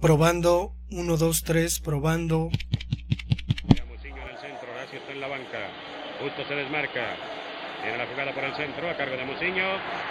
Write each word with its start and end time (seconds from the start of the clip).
Probando, 0.00 0.72
1, 0.90 1.16
2, 1.16 1.42
3, 1.42 1.80
probando. 1.80 2.50
Muciño 3.88 4.22
en 4.22 4.28
el 4.28 4.38
centro, 4.38 4.70
Horacio 4.70 4.98
está 4.98 5.12
en 5.12 5.20
la 5.20 5.28
banca. 5.28 5.58
Justo 6.20 6.44
se 6.46 6.54
desmarca. 6.54 7.16
Tiene 7.82 7.98
la 7.98 8.06
jugada 8.06 8.32
por 8.32 8.44
el 8.44 8.54
centro, 8.56 8.90
a 8.90 8.96
cargo 8.96 9.16
de 9.16 9.24
Muciño. 9.24 9.64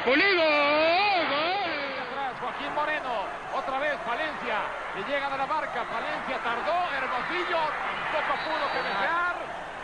¡Pulido! 0.03 0.41
¡Gol! 0.41 1.69
Atrás, 2.01 2.33
Joaquín 2.41 2.73
Moreno. 2.73 3.13
Otra 3.53 3.79
vez 3.79 3.93
Valencia. 4.05 4.57
Le 4.95 5.03
llega 5.05 5.29
de 5.29 5.37
la 5.37 5.45
marca. 5.45 5.83
Valencia 5.83 6.41
tardó. 6.43 6.77
Hermosillo 6.89 7.61
poco 8.09 8.33
pudo 8.41 8.65
que 8.73 8.81
desear. 8.89 9.35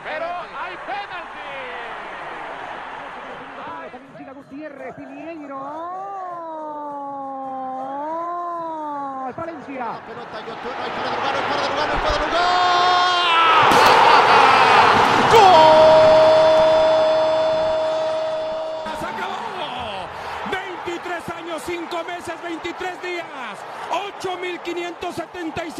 Pero 0.03 0.25
hay 0.25 0.75
penalti. 0.87 1.51
Siga 4.17 4.33
Gutiérrez, 4.33 4.95
Piñeiro. 4.95 6.20
Valencia. 9.35 9.85
La 9.85 9.99
pelota 10.05 10.39
Yotun, 10.39 10.71
no 10.77 10.83
hay 10.83 10.91
fuera 10.91 11.09
de 11.09 11.15
lugar, 11.15 11.33
no 11.33 11.39
hay 11.39 11.45
fuera 11.47 11.61
de 11.61 11.69
lugar, 11.69 11.87
no 11.87 11.93
hay 11.93 11.99
fuera 11.99 12.15
de 12.17 12.21
lugar. 12.27 12.41
¡Gol! 15.33 15.79
¡Se 18.99 19.05
acabó! 19.05 19.39
23 20.51 21.29
años, 21.29 21.61
5 21.65 22.03
meses, 22.03 22.35
23 22.43 23.01
días, 23.01 23.25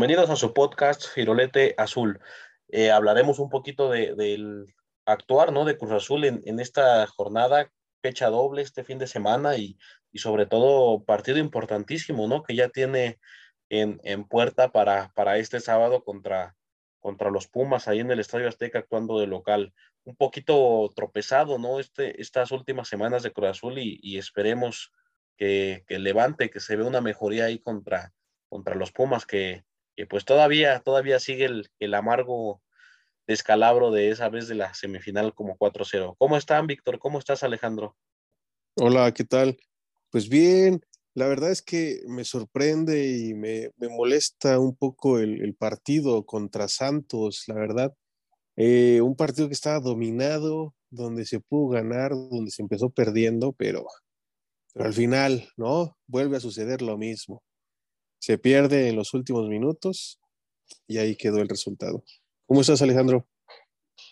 Bienvenidos 0.00 0.30
a 0.30 0.36
su 0.36 0.54
podcast 0.54 1.06
Firolete 1.12 1.74
Azul. 1.76 2.20
Eh, 2.68 2.90
hablaremos 2.90 3.38
un 3.38 3.50
poquito 3.50 3.90
de- 3.90 4.14
del 4.14 4.74
actuar 5.04 5.52
¿no? 5.52 5.66
de 5.66 5.76
Cruz 5.76 5.92
Azul 5.92 6.24
en, 6.24 6.40
en 6.46 6.58
esta 6.58 7.06
jornada, 7.06 7.70
fecha 8.00 8.30
doble 8.30 8.62
este 8.62 8.82
fin 8.82 8.96
de 8.96 9.06
semana 9.06 9.58
y, 9.58 9.76
y 10.10 10.20
sobre 10.20 10.46
todo 10.46 11.04
partido 11.04 11.36
importantísimo, 11.36 12.26
¿no? 12.28 12.42
Que 12.42 12.54
ya 12.54 12.70
tiene 12.70 13.20
en, 13.68 14.00
en 14.02 14.24
puerta 14.24 14.72
para, 14.72 15.12
para 15.14 15.36
este 15.36 15.60
sábado 15.60 16.02
contra, 16.02 16.56
contra 16.98 17.30
los 17.30 17.46
Pumas 17.46 17.86
ahí 17.86 18.00
en 18.00 18.10
el 18.10 18.20
Estadio 18.20 18.48
Azteca 18.48 18.78
actuando 18.78 19.18
de 19.20 19.26
local. 19.26 19.74
Un 20.04 20.16
poquito 20.16 20.90
tropezado, 20.96 21.58
¿no? 21.58 21.78
Este, 21.78 22.22
estas 22.22 22.52
últimas 22.52 22.88
semanas 22.88 23.22
de 23.22 23.32
Cruz 23.32 23.50
Azul 23.50 23.76
y, 23.76 24.00
y 24.02 24.16
esperemos 24.16 24.92
que, 25.36 25.84
que 25.86 25.98
levante, 25.98 26.48
que 26.48 26.60
se 26.60 26.76
vea 26.76 26.86
una 26.86 27.02
mejoría 27.02 27.44
ahí 27.44 27.58
contra, 27.58 28.14
contra 28.48 28.74
los 28.74 28.92
Pumas, 28.92 29.26
que, 29.26 29.62
pues 30.06 30.24
todavía, 30.24 30.80
todavía 30.80 31.18
sigue 31.20 31.44
el, 31.46 31.70
el 31.78 31.94
amargo 31.94 32.62
descalabro 33.26 33.90
de 33.90 34.10
esa 34.10 34.28
vez 34.28 34.48
de 34.48 34.56
la 34.56 34.74
semifinal 34.74 35.34
como 35.34 35.56
4-0. 35.56 36.16
¿Cómo 36.18 36.36
están, 36.36 36.66
Víctor? 36.66 36.98
¿Cómo 36.98 37.18
estás, 37.18 37.42
Alejandro? 37.42 37.96
Hola, 38.76 39.12
¿qué 39.12 39.24
tal? 39.24 39.56
Pues 40.10 40.28
bien, 40.28 40.80
la 41.14 41.28
verdad 41.28 41.50
es 41.50 41.62
que 41.62 42.00
me 42.08 42.24
sorprende 42.24 43.16
y 43.16 43.34
me, 43.34 43.70
me 43.76 43.88
molesta 43.88 44.58
un 44.58 44.74
poco 44.74 45.18
el, 45.18 45.42
el 45.42 45.54
partido 45.54 46.24
contra 46.24 46.66
Santos, 46.68 47.44
la 47.46 47.54
verdad. 47.54 47.94
Eh, 48.56 49.00
un 49.00 49.16
partido 49.16 49.48
que 49.48 49.54
estaba 49.54 49.80
dominado, 49.80 50.74
donde 50.90 51.24
se 51.24 51.40
pudo 51.40 51.68
ganar, 51.68 52.10
donde 52.10 52.50
se 52.50 52.62
empezó 52.62 52.90
perdiendo, 52.90 53.52
pero, 53.52 53.86
pero 54.72 54.86
al 54.86 54.92
final, 54.92 55.48
¿no? 55.56 55.96
Vuelve 56.06 56.36
a 56.36 56.40
suceder 56.40 56.82
lo 56.82 56.98
mismo. 56.98 57.42
Se 58.20 58.38
pierde 58.38 58.88
en 58.88 58.96
los 58.96 59.14
últimos 59.14 59.48
minutos 59.48 60.20
y 60.86 60.98
ahí 60.98 61.16
quedó 61.16 61.38
el 61.38 61.48
resultado. 61.48 62.04
¿Cómo 62.46 62.60
estás, 62.60 62.82
Alejandro? 62.82 63.26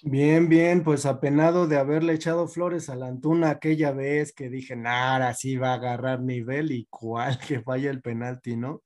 Bien, 0.02 0.48
bien, 0.48 0.84
pues 0.84 1.06
apenado 1.06 1.66
de 1.66 1.76
haberle 1.76 2.14
echado 2.14 2.46
flores 2.48 2.88
a 2.88 2.96
la 2.96 3.08
Antuna 3.08 3.50
aquella 3.50 3.92
vez 3.92 4.32
que 4.32 4.48
dije, 4.48 4.76
nada, 4.76 5.34
sí 5.34 5.56
va 5.56 5.72
a 5.72 5.74
agarrar 5.74 6.22
nivel 6.22 6.72
y 6.72 6.86
cuál 6.88 7.38
que 7.46 7.60
falla 7.60 7.90
el 7.90 8.00
penalti, 8.00 8.56
¿no? 8.56 8.82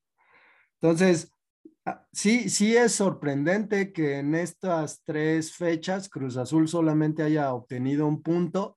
Entonces, 0.81 1.32
ah, 1.84 2.06
sí, 2.12 2.49
sí 2.49 2.77
es 2.77 2.93
sorprendente 2.93 3.93
que 3.93 4.19
en 4.19 4.34
estas 4.34 5.03
tres 5.05 5.53
fechas 5.53 6.09
Cruz 6.09 6.37
Azul 6.37 6.66
solamente 6.66 7.22
haya 7.22 7.53
obtenido 7.53 8.06
un 8.06 8.22
punto, 8.22 8.77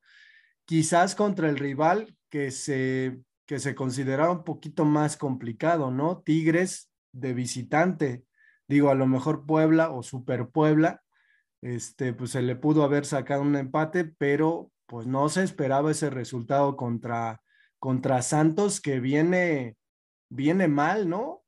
quizás 0.66 1.16
contra 1.16 1.50
el 1.50 1.58
rival 1.58 2.16
que 2.30 2.52
se, 2.52 3.18
que 3.46 3.60
se 3.60 3.76
consideraba 3.76 4.32
un 4.32 4.44
poquito 4.44 4.86
más 4.86 5.18
complicado, 5.18 5.92
¿no? 5.92 6.22
Tigres 6.22 6.92
de 7.12 7.34
visitante, 7.34 8.26
digo, 8.68 8.90
a 8.90 8.96
lo 8.96 9.08
mejor 9.08 9.46
Puebla 9.46 9.92
o 9.92 10.04
Super 10.04 10.50
Puebla 10.50 11.02
este, 11.66 12.14
pues 12.14 12.30
se 12.30 12.44
le 12.44 12.56
pudo 12.56 12.84
haber 12.84 13.08
sacado 13.08 13.42
un 13.42 13.56
empate, 13.56 14.06
pero 14.06 14.72
pues 14.86 15.08
no 15.08 15.30
se 15.30 15.42
esperaba 15.42 15.90
ese 15.90 16.12
resultado 16.12 16.76
contra, 16.76 17.42
contra 17.80 18.22
Santos 18.22 18.80
que 18.80 19.00
viene, 19.00 19.76
viene 20.30 20.68
mal, 20.68 21.10
¿no? 21.10 21.44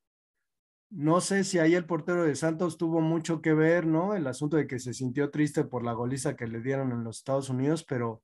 No 0.90 1.22
sé 1.22 1.44
si 1.44 1.59
ahí 1.59 1.75
el 1.75 1.86
portero 1.86 2.24
de 2.24 2.36
Santos 2.36 2.80
tuvo 2.80 3.00
mucho 3.00 3.44
que 3.44 3.53
ver, 3.53 3.86
¿no? 3.86 4.16
El 4.16 4.25
asunto 4.25 4.57
de 4.57 4.66
que 4.66 4.80
se 4.80 4.96
sintió 4.96 5.30
triste 5.30 5.66
por 5.66 5.84
la 5.84 5.94
goliza 5.94 6.36
que 6.36 6.47
le 6.47 6.62
dieron 6.62 6.91
en 6.91 7.03
los 7.03 7.18
Estados 7.18 7.50
Unidos, 7.50 7.84
pero 7.84 8.24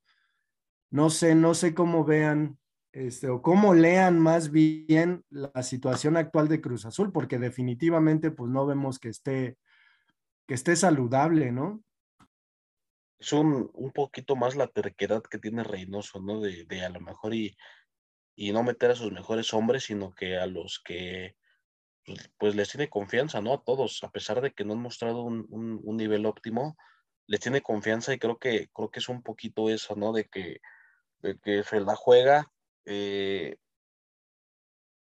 no 0.89 1.12
sé, 1.12 1.35
no 1.35 1.53
sé 1.53 1.75
cómo 1.75 2.06
vean, 2.06 2.57
este, 2.93 3.27
o 3.29 3.41
cómo 3.41 3.73
lean 3.73 4.19
más 4.19 4.51
bien 4.51 5.25
la 5.29 5.63
situación 5.63 6.15
actual 6.15 6.47
de 6.47 6.61
Cruz 6.61 6.85
Azul, 6.85 7.11
porque 7.11 7.39
definitivamente 7.39 8.31
pues 8.31 8.49
no 8.49 8.65
vemos 8.65 8.99
que 8.99 9.09
esté 9.09 9.57
que 10.47 10.53
esté 10.53 10.75
saludable, 10.75 11.51
¿no? 11.51 11.83
Es 13.19 13.33
un, 13.33 13.71
un 13.73 13.91
poquito 13.91 14.35
más 14.35 14.55
la 14.55 14.67
terquedad 14.67 15.23
que 15.23 15.39
tiene 15.39 15.63
Reynoso, 15.63 16.21
¿no? 16.21 16.41
De, 16.41 16.65
de 16.65 16.85
a 16.85 16.89
lo 16.89 16.99
mejor 16.99 17.33
y, 17.33 17.55
y 18.35 18.51
no 18.51 18.63
meter 18.63 18.91
a 18.91 18.95
sus 18.95 19.11
mejores 19.11 19.53
hombres, 19.53 19.85
sino 19.85 20.13
que 20.13 20.37
a 20.37 20.45
los 20.45 20.81
que 20.83 21.35
pues, 22.05 22.31
pues 22.37 22.55
les 22.55 22.69
tiene 22.69 22.89
confianza, 22.89 23.41
¿no? 23.41 23.53
A 23.53 23.63
todos, 23.63 24.03
a 24.03 24.11
pesar 24.11 24.41
de 24.41 24.51
que 24.51 24.65
no 24.65 24.73
han 24.73 24.81
mostrado 24.81 25.23
un, 25.23 25.47
un, 25.49 25.97
nivel 25.97 26.25
óptimo, 26.25 26.77
les 27.27 27.39
tiene 27.39 27.61
confianza 27.61 28.13
y 28.13 28.19
creo 28.19 28.37
que, 28.37 28.69
creo 28.73 28.91
que 28.91 28.99
es 28.99 29.09
un 29.09 29.23
poquito 29.23 29.69
eso, 29.69 29.95
¿no? 29.95 30.11
De 30.11 30.25
que, 30.25 30.59
de 31.21 31.39
que 31.39 31.63
se 31.63 31.81
juega, 31.95 32.51
eh, 32.85 33.57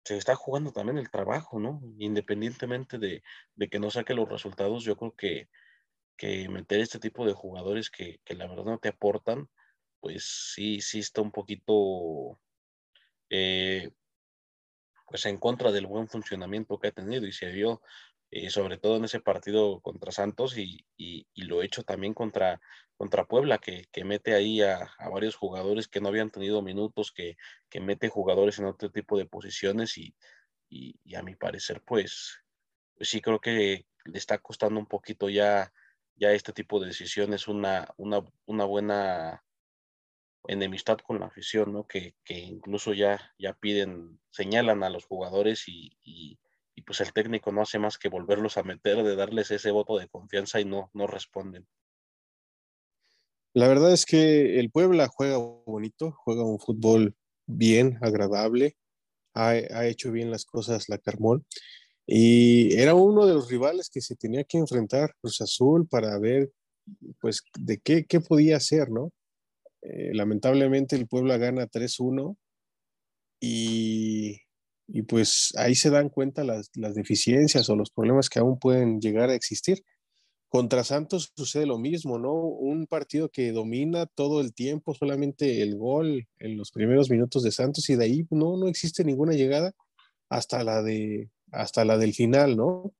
se 0.04 0.16
está 0.16 0.36
jugando 0.36 0.72
también 0.72 0.98
el 0.98 1.10
trabajo, 1.10 1.58
¿no? 1.58 1.82
Independientemente 1.98 2.98
de, 2.98 3.22
de 3.56 3.68
que 3.68 3.80
no 3.80 3.90
saque 3.90 4.14
los 4.14 4.28
resultados, 4.28 4.84
yo 4.84 4.96
creo 4.96 5.14
que, 5.16 5.48
que 6.16 6.48
meter 6.48 6.80
este 6.80 7.00
tipo 7.00 7.26
de 7.26 7.32
jugadores 7.32 7.90
que, 7.90 8.20
que, 8.24 8.34
la 8.34 8.46
verdad 8.46 8.64
no 8.64 8.78
te 8.78 8.88
aportan, 8.88 9.48
pues 10.00 10.52
sí, 10.54 10.80
sí 10.80 11.00
está 11.00 11.22
un 11.22 11.32
poquito 11.32 12.38
eh, 13.30 13.90
pues 15.06 15.26
en 15.26 15.38
contra 15.38 15.72
del 15.72 15.86
buen 15.86 16.08
funcionamiento 16.08 16.78
que 16.78 16.88
ha 16.88 16.92
tenido 16.92 17.26
y 17.26 17.32
se 17.32 17.50
vio 17.50 17.82
eh, 18.30 18.50
sobre 18.50 18.76
todo 18.78 18.96
en 18.96 19.04
ese 19.04 19.20
partido 19.20 19.80
contra 19.80 20.10
Santos 20.12 20.58
y, 20.58 20.84
y, 20.96 21.26
lo 21.36 21.62
hecho 21.62 21.84
también 21.84 22.12
contra, 22.12 22.60
contra 22.96 23.26
Puebla, 23.26 23.58
que, 23.58 23.86
que 23.92 24.04
mete 24.04 24.34
ahí 24.34 24.62
a, 24.62 24.90
varios 25.12 25.36
jugadores 25.36 25.88
que 25.88 26.00
no 26.00 26.08
habían 26.08 26.30
tenido 26.30 26.60
minutos, 26.62 27.12
que, 27.12 27.36
que 27.68 27.80
mete 27.80 28.08
jugadores 28.08 28.58
en 28.58 28.66
otro 28.66 28.90
tipo 28.90 29.16
de 29.16 29.26
posiciones 29.26 29.96
y, 29.98 30.14
y, 30.68 31.14
a 31.14 31.22
mi 31.22 31.36
parecer, 31.36 31.82
pues, 31.86 32.42
pues, 32.96 33.08
sí 33.10 33.20
creo 33.20 33.40
que 33.40 33.86
le 34.04 34.18
está 34.18 34.38
costando 34.38 34.80
un 34.80 34.86
poquito 34.86 35.28
ya, 35.28 35.72
ya 36.16 36.32
este 36.32 36.52
tipo 36.52 36.80
de 36.80 36.88
decisiones, 36.88 37.48
una, 37.48 37.88
una, 37.96 38.24
una 38.46 38.64
buena 38.64 39.44
enemistad 40.48 40.98
con 40.98 41.20
la 41.20 41.26
afición, 41.26 41.72
¿no? 41.72 41.86
Que, 41.86 42.14
que 42.24 42.38
incluso 42.38 42.92
ya, 42.92 43.34
ya 43.38 43.54
piden, 43.54 44.20
señalan 44.30 44.82
a 44.82 44.90
los 44.90 45.04
jugadores 45.04 45.64
y, 45.68 46.38
y, 46.76 46.82
pues 46.82 47.00
el 47.00 47.12
técnico 47.12 47.50
no 47.50 47.62
hace 47.62 47.78
más 47.78 47.98
que 47.98 48.08
volverlos 48.08 48.56
a 48.56 48.62
meter, 48.62 49.02
de 49.02 49.16
darles 49.16 49.50
ese 49.50 49.70
voto 49.70 49.98
de 49.98 50.08
confianza 50.08 50.60
y 50.60 50.64
no, 50.64 50.90
no 50.92 51.06
responden. 51.06 51.66
La 53.54 53.66
verdad 53.66 53.92
es 53.92 54.04
que 54.04 54.60
el 54.60 54.70
Puebla 54.70 55.08
juega 55.08 55.38
bonito, 55.38 56.12
juega 56.12 56.44
un 56.44 56.60
fútbol 56.60 57.16
bien, 57.46 57.98
agradable, 58.02 58.76
ha, 59.34 59.48
ha 59.48 59.86
hecho 59.86 60.12
bien 60.12 60.30
las 60.30 60.44
cosas 60.44 60.88
la 60.88 60.98
Carmón 60.98 61.46
y 62.06 62.78
era 62.78 62.94
uno 62.94 63.26
de 63.26 63.34
los 63.34 63.50
rivales 63.50 63.90
que 63.90 64.00
se 64.00 64.14
tenía 64.14 64.44
que 64.44 64.58
enfrentar 64.58 65.14
Cruz 65.20 65.40
Azul 65.40 65.88
para 65.88 66.16
ver 66.18 66.52
pues, 67.20 67.42
de 67.58 67.78
qué, 67.78 68.04
qué 68.06 68.20
podía 68.20 68.58
hacer, 68.58 68.90
¿no? 68.90 69.12
Eh, 69.82 70.12
lamentablemente 70.14 70.96
el 70.96 71.08
Puebla 71.08 71.36
gana 71.36 71.66
3-1 71.66 72.36
y, 73.40 74.40
y, 74.88 75.02
pues 75.02 75.52
ahí 75.56 75.74
se 75.74 75.90
dan 75.90 76.08
cuenta 76.08 76.44
las, 76.44 76.70
deficiencias 76.72 77.68
o 77.68 77.76
los 77.76 77.90
problemas 77.90 78.28
que 78.28 78.38
aún 78.38 78.58
pueden 78.58 79.00
llegar 79.00 79.30
a 79.30 79.34
existir. 79.34 79.82
Contra 80.48 80.84
Santos 80.84 81.32
sucede 81.36 81.66
lo 81.66 81.78
mismo, 81.78 82.18
¿no? 82.18 82.32
Un 82.34 82.86
partido 82.86 83.28
que 83.28 83.52
domina 83.52 84.06
todo 84.06 84.40
el 84.40 84.54
tiempo, 84.54 84.94
solamente 84.94 85.60
el 85.60 85.76
gol 85.76 86.26
en 86.38 86.56
los 86.56 86.70
primeros 86.70 87.10
minutos 87.10 87.42
de 87.42 87.50
Santos 87.50 87.90
y 87.90 87.96
de 87.96 88.04
ahí 88.04 88.26
no, 88.30 88.56
no 88.56 88.68
existe 88.68 89.04
ninguna 89.04 89.32
llegada 89.32 89.72
hasta 90.28 90.62
la, 90.62 90.82
de, 90.82 91.30
hasta 91.50 91.84
la 91.84 91.98
del 91.98 92.14
final, 92.14 92.56
¿no? 92.56 92.94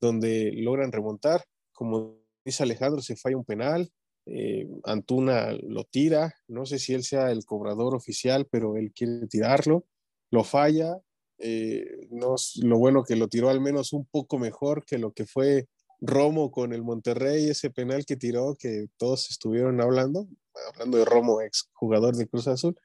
Donde 0.00 0.52
logran 0.52 0.92
remontar. 0.92 1.44
Como 1.72 2.20
dice 2.44 2.62
Alejandro, 2.62 3.00
se 3.00 3.16
falla 3.16 3.38
un 3.38 3.44
penal, 3.44 3.90
eh, 4.26 4.68
Antuna 4.84 5.52
lo 5.52 5.84
tira, 5.84 6.34
no 6.46 6.66
sé 6.66 6.78
si 6.78 6.94
él 6.94 7.02
sea 7.02 7.30
el 7.32 7.44
cobrador 7.44 7.94
oficial, 7.94 8.46
pero 8.50 8.76
él 8.76 8.92
quiere 8.92 9.26
tirarlo, 9.26 9.86
lo 10.30 10.44
falla, 10.44 11.00
eh, 11.40 12.06
no, 12.10 12.36
lo 12.62 12.78
bueno 12.78 13.02
que 13.02 13.16
lo 13.16 13.28
tiró 13.28 13.48
al 13.48 13.60
menos 13.60 13.92
un 13.92 14.04
poco 14.04 14.38
mejor 14.38 14.84
que 14.84 14.98
lo 14.98 15.12
que 15.12 15.24
fue 15.26 15.66
Romo 16.00 16.50
con 16.50 16.72
el 16.72 16.82
Monterrey, 16.82 17.48
ese 17.48 17.70
penal 17.70 18.04
que 18.04 18.16
tiró, 18.16 18.56
que 18.58 18.86
todos 18.96 19.30
estuvieron 19.30 19.80
hablando, 19.80 20.26
hablando 20.72 20.98
de 20.98 21.04
Romo, 21.04 21.40
ex 21.40 21.68
jugador 21.72 22.16
de 22.16 22.26
Cruz 22.26 22.46
Azul, 22.46 22.78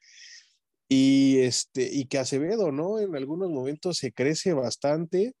y, 0.88 1.38
este, 1.40 1.88
y 1.90 2.06
que 2.06 2.18
Acevedo, 2.18 2.72
¿no? 2.72 2.98
En 2.98 3.14
algunos 3.16 3.50
momentos 3.50 3.98
se 3.98 4.12
crece 4.12 4.52
bastante, 4.52 5.34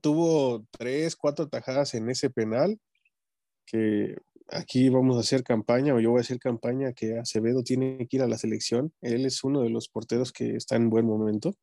tuvo 0.00 0.64
tres, 0.70 1.16
cuatro 1.16 1.48
tajadas 1.48 1.94
en 1.94 2.08
ese 2.10 2.30
penal, 2.30 2.80
que 3.66 4.16
aquí 4.50 4.88
vamos 4.88 5.16
a 5.16 5.20
hacer 5.20 5.42
campaña, 5.42 5.94
o 5.94 6.00
yo 6.00 6.10
voy 6.10 6.18
a 6.18 6.22
hacer 6.22 6.38
campaña, 6.38 6.92
que 6.92 7.18
Acevedo 7.18 7.62
tiene 7.62 8.06
que 8.08 8.16
ir 8.16 8.22
a 8.22 8.28
la 8.28 8.38
selección, 8.38 8.92
él 9.00 9.26
es 9.26 9.44
uno 9.44 9.62
de 9.62 9.70
los 9.70 9.88
porteros 9.88 10.32
que 10.32 10.56
está 10.56 10.76
en 10.76 10.90
buen 10.90 11.06
momento. 11.06 11.54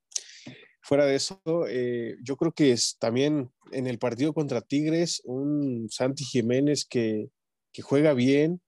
Fuera 0.81 1.05
de 1.05 1.15
eso, 1.15 1.41
eh, 1.67 2.15
yo 2.23 2.37
creo 2.37 2.51
que 2.51 2.71
es 2.71 2.97
también 2.99 3.49
en 3.71 3.87
el 3.87 3.97
partido 3.97 4.33
contra 4.33 4.61
Tigres, 4.61 5.21
un 5.25 5.87
Santi 5.89 6.23
Jiménez 6.23 6.85
que, 6.85 7.29
que 7.71 7.81
juega 7.81 8.13
bien, 8.13 8.61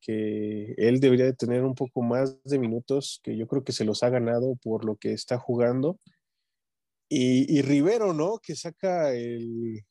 que 0.00 0.74
él 0.76 0.98
debería 0.98 1.26
de 1.26 1.34
tener 1.34 1.62
un 1.62 1.76
poco 1.76 2.02
más 2.02 2.42
de 2.42 2.58
minutos, 2.58 3.20
que 3.22 3.36
yo 3.36 3.46
creo 3.46 3.62
que 3.62 3.72
se 3.72 3.84
los 3.84 4.02
ha 4.02 4.10
ganado 4.10 4.56
por 4.56 4.84
lo 4.84 4.96
que 4.96 5.12
está 5.12 5.38
jugando. 5.38 6.00
Y, 7.08 7.56
y 7.56 7.62
Rivero, 7.62 8.12
¿no? 8.12 8.40
Que 8.42 8.56
saca 8.56 9.14
el, 9.14 9.84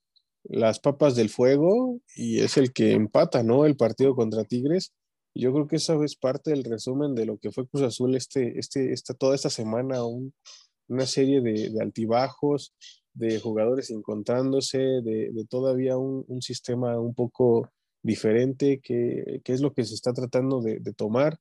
las 0.44 0.80
papas 0.80 1.16
del 1.16 1.30
fuego 1.30 2.00
y 2.16 2.40
es 2.40 2.58
el 2.58 2.74
que 2.74 2.92
empata, 2.92 3.44
¿no? 3.44 3.66
El 3.66 3.76
partido 3.76 4.16
contra 4.16 4.44
Tigres. 4.44 4.94
Yo 5.34 5.54
creo 5.54 5.68
que 5.68 5.78
eso 5.78 6.04
es 6.04 6.16
parte 6.16 6.52
del 6.52 6.64
resumen 6.64 7.16
de 7.16 7.26
lo 7.26 7.38
que 7.38 7.52
fue 7.52 7.68
Cruz 7.68 7.84
Azul 7.84 8.16
este, 8.16 8.60
este, 8.60 8.92
esta, 8.92 9.14
toda 9.14 9.36
esta 9.36 9.50
semana, 9.50 10.04
un, 10.06 10.34
una 10.90 11.06
serie 11.06 11.42
de, 11.42 11.72
altibajos, 11.82 12.74
de 13.14 13.40
jugadores 13.40 13.92
encontrándose, 13.92 14.78
de, 14.78 15.32
todavía 15.50 15.98
un, 15.98 16.42
sistema 16.42 17.00
un 17.00 17.14
poco 17.14 17.70
diferente, 18.04 18.82
que, 18.84 19.42
que, 19.44 19.54
es 19.54 19.62
lo 19.62 19.74
que 19.74 19.86
se 19.86 19.94
está 19.94 20.12
tratando 20.12 20.60
de, 20.62 20.80
de 20.80 20.94
tomar, 20.94 21.38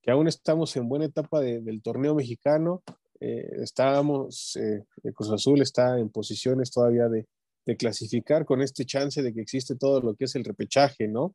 que 0.00 0.12
aún 0.12 0.28
estamos 0.28 0.74
en 0.76 0.88
buena 0.88 1.06
etapa 1.06 1.40
del 1.40 1.82
torneo 1.82 2.14
mexicano, 2.14 2.82
eh, 3.20 3.48
estábamos, 3.62 4.56
eh, 4.56 4.84
Cruz 5.14 5.30
Azul 5.32 5.60
está 5.62 5.98
en 5.98 6.10
posiciones 6.10 6.70
todavía 6.70 7.08
de, 7.08 7.26
de 7.66 7.76
clasificar 7.76 8.46
con 8.46 8.62
este 8.62 8.86
chance 8.86 9.22
de 9.22 9.34
que 9.34 9.42
existe 9.42 9.76
todo 9.76 10.00
lo 10.00 10.14
que 10.14 10.24
es 10.24 10.34
el 10.36 10.44
repechaje, 10.44 11.08
¿no? 11.08 11.34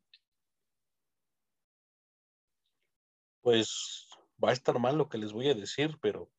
Pues 3.42 4.08
va 4.42 4.50
a 4.50 4.52
estar 4.52 4.78
mal 4.78 4.96
lo 4.96 5.08
que 5.08 5.18
les 5.18 5.32
voy 5.32 5.48
a 5.48 5.54
decir, 5.54 5.98
pero 6.00 6.30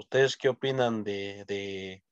¿Ustedes 0.00 0.38
qué 0.38 0.48
opinan 0.48 1.04
de, 1.04 1.44
de 1.46 2.02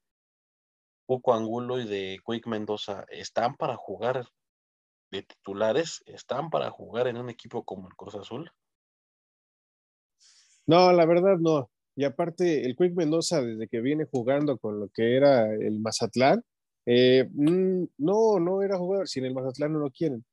Puco 1.06 1.32
Angulo 1.32 1.81
y 1.81 1.87
de 1.87 2.19
Quick 2.22 2.46
Mendoza? 2.46 3.06
¿Están 3.08 3.56
para 3.56 3.76
jugar 3.76 4.26
de 5.11 5.22
titulares? 5.22 6.02
¿Están 6.04 6.50
para 6.50 6.70
jugar 6.70 7.06
en 7.06 7.16
un 7.16 7.31
equipo 7.31 7.64
como 7.64 7.88
el 7.88 7.94
Cruz 7.94 8.14
Azul? 8.14 8.52
No, 10.66 10.93
la 10.93 11.06
verdad 11.06 11.38
no. 11.38 11.70
Y 11.96 12.04
aparte, 12.04 12.66
el 12.66 12.76
Quick 12.76 12.94
Mendoza, 12.94 13.40
desde 13.40 13.69
que 13.69 13.81
viene 13.81 14.04
jugando 14.04 14.58
con 14.58 14.78
lo 14.78 14.90
que 14.90 15.16
era 15.16 15.46
el 15.54 15.81
Mazatlán, 15.81 16.44
eh, 16.90 17.29
mm, 17.31 17.85
no, 17.99 18.40
no 18.40 18.62
era 18.62 18.79
jugador. 18.79 19.08
Si 19.08 19.19
en 19.19 19.26
el 19.26 19.35
Mazatlán 19.35 19.75
no 19.75 19.79
lo 19.79 19.90
quieren 19.90 20.25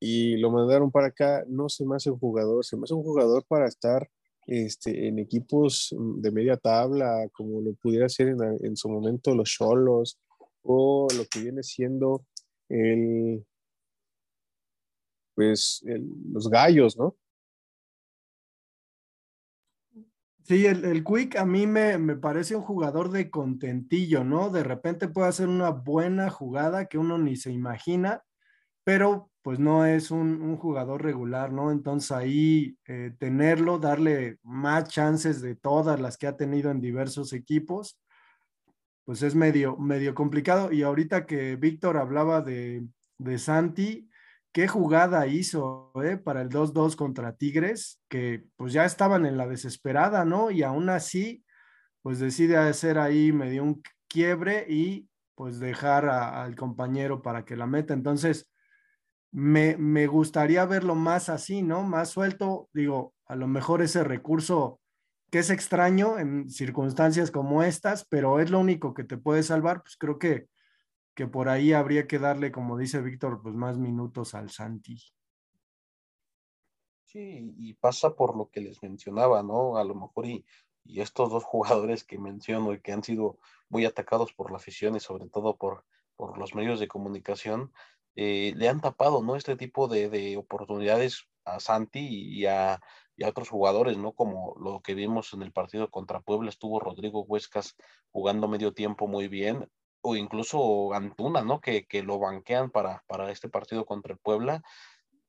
y 0.00 0.36
lo 0.36 0.52
mandaron 0.52 0.92
para 0.92 1.08
acá, 1.08 1.44
no 1.48 1.68
se 1.68 1.84
me 1.84 1.96
hace 1.96 2.08
un 2.10 2.20
jugador, 2.20 2.64
se 2.64 2.76
me 2.76 2.84
hace 2.84 2.94
un 2.94 3.02
jugador 3.02 3.44
para 3.48 3.66
estar 3.66 4.08
este, 4.46 5.08
en 5.08 5.18
equipos 5.18 5.92
mm, 5.98 6.20
de 6.20 6.30
media 6.30 6.56
tabla, 6.56 7.28
como 7.32 7.60
lo 7.60 7.72
pudiera 7.74 8.08
ser 8.08 8.28
en, 8.28 8.76
su 8.76 8.88
momento 8.88 9.34
los 9.34 9.50
Cholos, 9.50 10.20
o 10.62 11.08
lo 11.16 11.24
que 11.24 11.40
viene 11.40 11.64
siendo 11.64 12.24
el, 12.68 13.44
pues, 15.34 15.82
los 16.32 16.48
gallos, 16.48 16.96
¿no? 16.96 17.16
Sí, 20.48 20.64
el, 20.64 20.84
el 20.84 21.02
Quick 21.02 21.36
a 21.36 21.44
mí 21.44 21.66
me, 21.66 21.98
me, 21.98 22.14
parece 22.14 22.54
un 22.54 22.62
jugador 22.62 23.10
de 23.10 23.30
contentillo, 23.30 24.22
¿no? 24.22 24.48
De 24.48 24.62
repente 24.62 25.08
puede 25.08 25.28
hacer 25.28 25.48
una 25.48 25.70
buena 25.70 26.30
jugada 26.30 26.86
que 26.86 26.98
uno 26.98 27.18
ni 27.18 27.34
se 27.34 27.50
imagina, 27.50 28.22
pero 28.84 29.30
pues 29.42 29.58
no 29.58 29.86
es 29.86 30.12
un, 30.12 30.40
un 30.42 30.56
jugador 30.56 31.02
regular, 31.02 31.52
¿no? 31.52 31.72
Entonces 31.72 32.12
ahí 32.12 32.78
eh, 32.86 33.12
tenerlo, 33.18 33.80
darle 33.80 34.38
más 34.44 34.88
chances 34.88 35.40
de 35.40 35.56
todas 35.56 36.00
las 36.00 36.16
que 36.16 36.28
ha 36.28 36.36
tenido 36.36 36.70
en 36.70 36.80
diversos 36.80 37.32
equipos, 37.32 37.98
pues 39.04 39.22
es 39.22 39.34
medio, 39.34 39.76
medio 39.78 40.14
complicado. 40.14 40.72
Y 40.72 40.82
ahorita 40.82 41.26
que 41.26 41.56
Víctor 41.56 41.96
hablaba 41.96 42.40
de, 42.40 42.86
de 43.18 43.38
Santi, 43.38 44.08
qué 44.56 44.68
jugada 44.68 45.26
hizo 45.26 45.92
eh, 46.02 46.16
para 46.16 46.40
el 46.40 46.48
2-2 46.48 46.96
contra 46.96 47.36
Tigres, 47.36 48.00
que 48.08 48.46
pues 48.56 48.72
ya 48.72 48.86
estaban 48.86 49.26
en 49.26 49.36
la 49.36 49.46
desesperada, 49.46 50.24
¿no? 50.24 50.50
Y 50.50 50.62
aún 50.62 50.88
así, 50.88 51.44
pues 52.00 52.20
decide 52.20 52.56
hacer 52.56 52.98
ahí 52.98 53.32
medio 53.32 53.62
un 53.62 53.82
quiebre 54.08 54.64
y 54.66 55.10
pues 55.34 55.58
dejar 55.58 56.08
al 56.08 56.56
compañero 56.56 57.20
para 57.20 57.44
que 57.44 57.54
la 57.54 57.66
meta. 57.66 57.92
Entonces, 57.92 58.50
me, 59.30 59.76
me, 59.76 60.06
gustaría 60.06 60.64
verlo 60.64 60.94
más 60.94 61.28
así, 61.28 61.60
¿no? 61.60 61.82
Más 61.82 62.08
suelto, 62.08 62.70
digo, 62.72 63.12
a 63.26 63.36
lo 63.36 63.48
mejor 63.48 63.82
ese 63.82 64.04
recurso 64.04 64.80
que 65.30 65.40
es 65.40 65.50
extraño 65.50 66.18
en 66.18 66.48
circunstancias 66.48 67.30
como 67.30 67.62
estas, 67.62 68.06
pero 68.06 68.40
es 68.40 68.50
lo 68.50 68.60
único 68.60 68.94
que 68.94 69.04
te 69.04 69.18
puede 69.18 69.42
salvar, 69.42 69.82
pues 69.82 69.98
creo 69.98 70.18
que, 70.18 70.48
que 71.16 71.26
por 71.26 71.48
ahí 71.48 71.72
habría 71.72 72.06
que 72.06 72.18
darle, 72.18 72.52
como 72.52 72.76
dice 72.76 73.00
Víctor, 73.00 73.40
pues 73.42 73.54
más 73.54 73.78
minutos 73.78 74.34
al 74.34 74.50
Santi. 74.50 75.02
Sí, 77.06 77.54
y 77.56 77.72
pasa 77.74 78.14
por 78.14 78.36
lo 78.36 78.50
que 78.50 78.60
les 78.60 78.82
mencionaba, 78.82 79.42
¿no? 79.42 79.78
A 79.78 79.84
lo 79.84 79.94
mejor 79.94 80.26
y, 80.26 80.44
y 80.84 81.00
estos 81.00 81.30
dos 81.30 81.42
jugadores 81.44 82.04
que 82.04 82.18
menciono 82.18 82.74
y 82.74 82.82
que 82.82 82.92
han 82.92 83.02
sido 83.02 83.38
muy 83.70 83.86
atacados 83.86 84.34
por 84.34 84.50
la 84.50 84.58
afición 84.58 84.94
y 84.94 85.00
sobre 85.00 85.26
todo 85.28 85.56
por, 85.56 85.86
por 86.16 86.36
los 86.38 86.54
medios 86.54 86.80
de 86.80 86.86
comunicación, 86.86 87.72
eh, 88.14 88.52
le 88.54 88.68
han 88.68 88.82
tapado, 88.82 89.22
¿no? 89.22 89.36
Este 89.36 89.56
tipo 89.56 89.88
de, 89.88 90.10
de 90.10 90.36
oportunidades 90.36 91.26
a 91.46 91.60
Santi 91.60 92.00
y 92.00 92.44
a, 92.44 92.78
y 93.16 93.24
a, 93.24 93.28
otros 93.30 93.48
jugadores, 93.48 93.96
¿no? 93.96 94.12
Como 94.12 94.54
lo 94.60 94.82
que 94.82 94.94
vimos 94.94 95.32
en 95.32 95.42
el 95.42 95.52
partido 95.52 95.90
contra 95.90 96.20
Puebla, 96.20 96.50
estuvo 96.50 96.78
Rodrigo 96.78 97.22
Huescas 97.22 97.74
jugando 98.12 98.48
medio 98.48 98.74
tiempo 98.74 99.06
muy 99.06 99.28
bien, 99.28 99.70
o 100.06 100.14
incluso 100.16 100.92
Antuna, 100.94 101.42
¿no? 101.42 101.60
Que, 101.60 101.86
que 101.86 102.02
lo 102.02 102.18
banquean 102.20 102.70
para, 102.70 103.02
para 103.08 103.30
este 103.32 103.48
partido 103.48 103.84
contra 103.84 104.12
el 104.12 104.20
Puebla. 104.20 104.62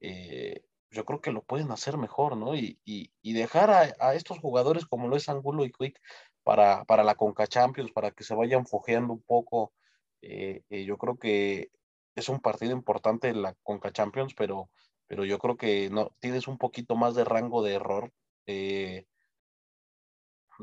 Eh, 0.02 0.64
yo 0.92 1.04
creo 1.04 1.20
que 1.20 1.32
lo 1.32 1.44
pueden 1.44 1.72
hacer 1.72 1.98
mejor, 1.98 2.38
¿no? 2.38 2.56
Y, 2.56 2.80
y, 2.86 3.12
y 3.24 3.34
dejar 3.34 3.72
a, 3.72 3.96
a, 4.00 4.14
estos 4.14 4.40
jugadores 4.40 4.86
como 4.86 5.08
lo 5.08 5.16
es 5.16 5.30
Angulo 5.30 5.66
y 5.66 5.72
Quick 5.72 6.00
para, 6.44 6.86
para 6.86 7.04
la 7.04 7.16
Conca 7.16 7.48
Champions, 7.48 7.92
para 7.92 8.12
que 8.12 8.24
se 8.24 8.36
vayan 8.36 8.68
fojeando 8.68 9.14
un 9.14 9.24
poco. 9.24 9.74
Eh, 10.22 10.64
eh, 10.70 10.86
yo 10.86 10.98
creo 10.98 11.18
que 11.18 11.72
es 12.16 12.30
un 12.30 12.40
partido 12.40 12.72
importante 12.74 13.34
la 13.34 13.56
Conca 13.64 13.92
Champions, 13.92 14.36
pero, 14.36 14.70
pero 15.08 15.26
yo 15.26 15.40
creo 15.40 15.58
que 15.58 15.90
no 15.90 16.12
tienes 16.20 16.48
un 16.48 16.60
poquito 16.60 16.96
más 16.96 17.16
de 17.16 17.26
rango 17.26 17.64
de 17.64 17.74
error 17.74 18.12
de 18.46 19.06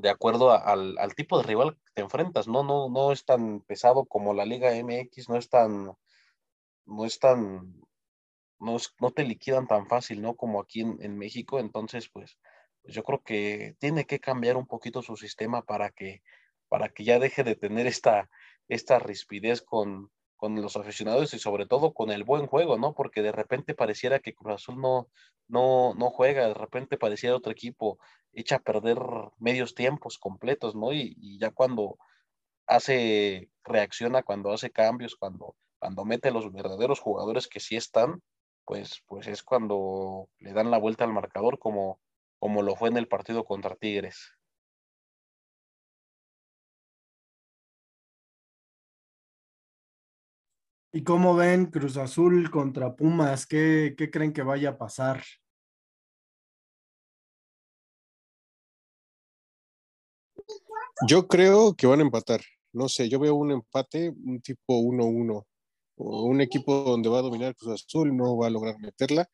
acuerdo 0.09 0.53
al, 0.53 0.97
al, 0.99 1.15
tipo 1.15 1.39
de 1.39 1.45
rival 1.45 1.79
te 1.95 2.03
enfrentas, 2.03 2.49
¿no? 2.49 2.63
No, 2.63 2.89
no 2.89 3.13
es 3.13 3.25
tan 3.25 3.61
pesado 3.61 4.05
como 4.05 4.35
la 4.35 4.45
Liga 4.45 4.77
MX, 4.77 5.29
no 5.29 5.37
es 5.37 5.49
tan, 5.49 5.93
no 6.87 7.05
es 7.05 7.19
tan, 7.19 7.83
no, 8.59 8.77
es, 8.77 8.95
no 9.01 9.11
te 9.13 9.25
liquidan 9.25 9.67
tan 9.67 9.87
fácil, 9.87 10.23
¿no? 10.23 10.37
Como 10.37 10.61
aquí 10.61 10.81
en, 10.83 10.99
en 11.01 11.17
México, 11.19 11.61
entonces, 11.61 12.09
pues, 12.09 12.39
pues, 12.83 12.95
yo 12.95 13.03
creo 13.05 13.23
que 13.23 13.77
tiene 13.79 14.05
que 14.07 14.21
cambiar 14.21 14.57
un 14.57 14.67
poquito 14.67 15.03
su 15.03 15.17
sistema 15.17 15.63
para 15.63 15.91
que, 15.91 16.23
para 16.69 16.89
que 16.91 17.05
ya 17.05 17.19
deje 17.19 17.45
de 17.45 17.57
tener 17.57 17.87
esta, 17.87 18.31
esta 18.69 18.99
rispidez 18.99 19.63
con, 19.63 20.11
con 20.37 20.61
los 20.61 20.77
aficionados 20.77 21.35
y 21.35 21.39
sobre 21.39 21.67
todo 21.67 21.95
con 21.95 22.11
el 22.11 22.25
buen 22.25 22.47
juego, 22.47 22.79
¿no? 22.79 22.95
Porque 22.95 23.23
de 23.23 23.33
repente 23.33 23.75
pareciera 23.75 24.21
que 24.21 24.35
Cruz 24.35 24.55
Azul 24.55 24.81
no, 24.81 25.09
no, 25.49 25.95
no 25.95 26.11
juega, 26.11 26.49
de 26.49 26.55
repente 26.55 26.99
pareciera 26.99 27.37
otro 27.37 27.53
equipo, 27.53 27.99
echa 28.33 28.57
a 28.57 28.61
perder 28.61 28.99
medios 29.39 29.75
tiempos 29.75 30.19
completos, 30.19 30.75
¿no? 30.75 30.93
Y, 30.93 31.15
y 31.19 31.39
ya 31.39 31.51
cuando 31.51 31.99
hace, 32.67 33.51
reacciona, 33.65 34.23
cuando 34.23 34.53
hace 34.53 34.71
cambios, 34.71 35.17
cuando, 35.17 35.57
cuando 35.79 36.05
mete 36.05 36.31
los 36.31 36.53
verdaderos 36.53 37.01
jugadores 37.01 37.49
que 37.49 37.61
sí 37.61 37.77
están, 37.77 38.23
pues, 38.65 39.03
pues 39.07 39.27
es 39.29 39.43
cuando 39.43 40.29
le 40.39 40.53
dan 40.53 40.71
la 40.71 40.79
vuelta 40.79 41.05
al 41.05 41.13
marcador 41.13 41.59
como, 41.59 42.01
como 42.39 42.63
lo 42.63 42.77
fue 42.77 42.89
en 42.89 42.97
el 42.97 43.09
partido 43.09 43.45
contra 43.45 43.77
Tigres. 43.77 44.33
¿Y 50.97 51.03
cómo 51.03 51.35
ven 51.35 51.67
Cruz 51.67 51.97
Azul 51.97 52.53
contra 52.53 52.95
Pumas? 52.95 53.47
¿Qué, 53.47 53.97
qué 53.99 54.13
creen 54.13 54.33
que 54.33 54.45
vaya 54.45 54.71
a 54.71 54.79
pasar? 54.79 55.25
Yo 61.09 61.27
creo 61.27 61.75
que 61.75 61.89
van 61.89 61.99
a 61.99 62.05
empatar. 62.05 62.43
No 62.73 62.89
sé, 62.89 63.09
yo 63.09 63.19
veo 63.19 63.35
un 63.35 63.51
empate, 63.51 64.11
un 64.11 64.41
tipo 64.41 64.79
1-1. 64.79 65.45
O 65.97 66.23
un 66.27 66.41
equipo 66.41 66.85
donde 66.85 67.09
va 67.09 67.19
a 67.19 67.23
dominar 67.23 67.57
Cruz 67.57 67.85
Azul, 67.85 68.17
no 68.17 68.37
va 68.37 68.47
a 68.47 68.51
lograr 68.51 68.79
meterla. 68.79 69.29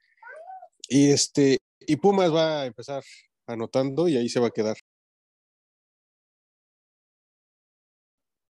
Y 0.89 1.11
este, 1.11 1.59
y 1.81 1.97
Pumas 1.97 2.35
va 2.35 2.63
a 2.63 2.67
empezar 2.67 3.05
anotando 3.47 4.09
y 4.09 4.17
ahí 4.17 4.31
se 4.31 4.41
va 4.41 4.47
a 4.47 4.51
quedar. 4.51 4.79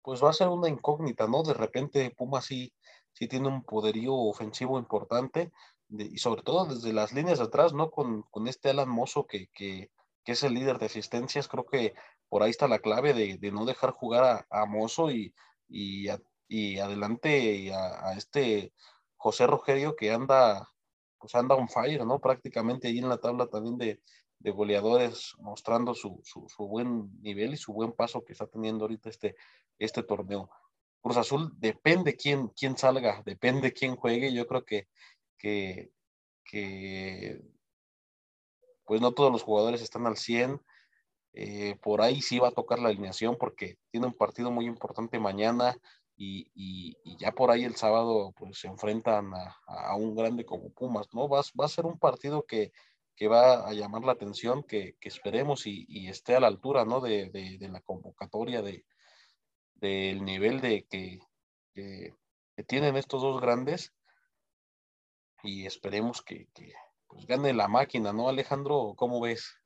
Pues 0.02 0.22
va 0.22 0.30
a 0.30 0.32
ser 0.32 0.46
una 0.46 0.68
incógnita, 0.68 1.26
¿no? 1.26 1.42
De 1.42 1.54
repente 1.54 2.14
Pumas 2.16 2.44
sí, 2.44 2.72
sí 3.20 3.28
tiene 3.28 3.48
un 3.48 3.62
poderío 3.62 4.14
ofensivo 4.14 4.78
importante 4.78 5.52
y 5.90 6.16
sobre 6.18 6.42
todo 6.42 6.64
desde 6.64 6.94
las 6.94 7.12
líneas 7.12 7.38
de 7.38 7.44
atrás, 7.44 7.74
¿no? 7.74 7.90
Con, 7.90 8.22
con 8.30 8.48
este 8.48 8.70
Alan 8.70 8.88
Mozo 8.88 9.26
que, 9.26 9.48
que, 9.52 9.90
que, 10.24 10.32
es 10.32 10.42
el 10.42 10.54
líder 10.54 10.78
de 10.78 10.86
asistencias, 10.86 11.46
creo 11.46 11.66
que 11.66 11.94
por 12.30 12.42
ahí 12.42 12.50
está 12.50 12.66
la 12.66 12.78
clave 12.78 13.12
de, 13.12 13.36
de 13.36 13.52
no 13.52 13.66
dejar 13.66 13.90
jugar 13.90 14.24
a, 14.24 14.62
a 14.62 14.64
Mozo 14.64 15.10
y, 15.10 15.34
y, 15.68 16.06
y 16.48 16.78
adelante 16.78 17.74
a, 17.74 18.08
a, 18.08 18.14
este 18.14 18.72
José 19.16 19.46
Rogerio 19.46 19.96
que 19.96 20.12
anda, 20.12 20.70
pues 21.18 21.34
anda 21.34 21.56
on 21.56 21.68
fire, 21.68 22.06
¿no? 22.06 22.20
Prácticamente 22.20 22.88
ahí 22.88 22.98
en 23.00 23.08
la 23.10 23.18
tabla 23.18 23.48
también 23.48 23.76
de, 23.76 24.00
de 24.38 24.50
goleadores 24.50 25.34
mostrando 25.40 25.94
su, 25.94 26.20
su, 26.24 26.48
su, 26.48 26.66
buen 26.66 27.20
nivel 27.20 27.52
y 27.52 27.58
su 27.58 27.74
buen 27.74 27.92
paso 27.92 28.24
que 28.24 28.32
está 28.32 28.46
teniendo 28.46 28.84
ahorita 28.84 29.10
este, 29.10 29.36
este 29.78 30.02
torneo. 30.02 30.48
Cruz 31.00 31.16
Azul 31.16 31.52
depende 31.58 32.16
quién, 32.16 32.48
quién 32.48 32.76
salga, 32.76 33.22
depende 33.24 33.72
quién 33.72 33.96
juegue. 33.96 34.32
Yo 34.32 34.46
creo 34.46 34.64
que, 34.64 34.88
que, 35.38 35.92
pues 38.84 39.00
no 39.00 39.12
todos 39.12 39.32
los 39.32 39.42
jugadores 39.42 39.82
están 39.82 40.06
al 40.06 40.16
100. 40.16 40.60
Eh, 41.32 41.76
por 41.82 42.02
ahí 42.02 42.20
sí 42.20 42.38
va 42.38 42.48
a 42.48 42.52
tocar 42.52 42.80
la 42.80 42.88
alineación 42.88 43.36
porque 43.38 43.78
tiene 43.90 44.08
un 44.08 44.14
partido 44.14 44.50
muy 44.50 44.66
importante 44.66 45.20
mañana 45.20 45.76
y, 46.16 46.50
y, 46.54 47.16
ya 47.16 47.32
por 47.32 47.50
ahí 47.50 47.64
el 47.64 47.76
sábado 47.76 48.34
pues 48.36 48.58
se 48.58 48.66
enfrentan 48.66 49.32
a, 49.34 49.96
un 49.96 50.14
grande 50.14 50.44
como 50.44 50.70
Pumas, 50.70 51.08
¿no? 51.14 51.28
Va, 51.28 51.40
va, 51.58 51.64
a 51.64 51.68
ser 51.68 51.86
un 51.86 51.98
partido 51.98 52.44
que, 52.44 52.72
que 53.16 53.28
va 53.28 53.66
a 53.66 53.72
llamar 53.72 54.04
la 54.04 54.12
atención, 54.12 54.64
que, 54.64 54.96
esperemos 55.00 55.66
y, 55.66 55.86
y, 55.88 56.08
esté 56.08 56.34
a 56.34 56.40
la 56.40 56.48
altura, 56.48 56.84
¿no? 56.84 57.00
De, 57.00 57.30
de, 57.30 57.58
de 57.58 57.68
la 57.68 57.80
convocatoria, 57.80 58.60
de, 58.60 58.84
del 59.80 60.24
nivel 60.24 60.60
de 60.60 60.86
que, 60.88 61.20
que, 61.74 62.14
tienen 62.66 62.96
estos 62.96 63.22
dos 63.22 63.40
grandes 63.40 63.94
y 65.42 65.64
esperemos 65.64 66.20
que, 66.20 66.46
que 66.52 66.74
pues 67.06 67.26
gane 67.26 67.54
la 67.54 67.68
máquina, 67.68 68.12
¿no, 68.12 68.28
Alejandro? 68.28 68.92
¿Cómo 68.96 69.18
ves? 69.20 69.56